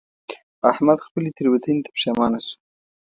[0.71, 2.55] احمد خپلې تېروتنې ته پښېمانه شو.